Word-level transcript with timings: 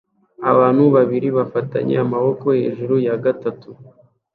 Abantu 0.51 0.83
babiri 0.95 1.27
bafatanye 1.37 1.95
amaboko 2.05 2.45
hejuru 2.59 2.95
ya 3.05 3.15
gatatu 3.23 3.69